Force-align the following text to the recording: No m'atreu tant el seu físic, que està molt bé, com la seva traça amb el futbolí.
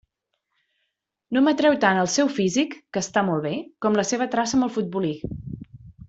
No 1.35 1.43
m'atreu 1.47 1.75
tant 1.83 1.99
el 2.03 2.09
seu 2.15 2.31
físic, 2.39 2.73
que 2.97 3.03
està 3.07 3.23
molt 3.31 3.45
bé, 3.49 3.55
com 3.87 3.99
la 4.01 4.05
seva 4.13 4.27
traça 4.37 4.59
amb 4.59 4.69
el 4.69 4.73
futbolí. 4.79 5.13